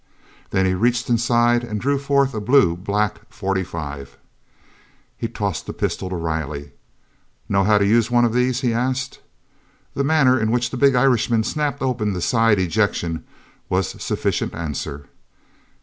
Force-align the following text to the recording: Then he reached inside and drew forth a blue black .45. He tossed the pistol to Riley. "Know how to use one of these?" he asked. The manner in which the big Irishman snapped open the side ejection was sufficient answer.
Then 0.49 0.65
he 0.65 0.73
reached 0.73 1.11
inside 1.11 1.63
and 1.63 1.79
drew 1.79 1.99
forth 1.99 2.33
a 2.33 2.41
blue 2.41 2.75
black 2.75 3.29
.45. 3.29 4.07
He 5.15 5.27
tossed 5.27 5.67
the 5.67 5.73
pistol 5.73 6.09
to 6.09 6.15
Riley. 6.15 6.71
"Know 7.47 7.63
how 7.65 7.77
to 7.77 7.85
use 7.85 8.09
one 8.09 8.25
of 8.25 8.33
these?" 8.33 8.61
he 8.61 8.73
asked. 8.73 9.19
The 9.93 10.03
manner 10.03 10.39
in 10.39 10.49
which 10.49 10.71
the 10.71 10.75
big 10.77 10.95
Irishman 10.95 11.43
snapped 11.43 11.83
open 11.83 12.13
the 12.13 12.21
side 12.23 12.57
ejection 12.57 13.25
was 13.69 13.89
sufficient 14.01 14.55
answer. 14.55 15.05